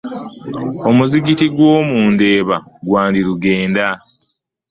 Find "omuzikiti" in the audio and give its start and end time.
0.89-1.45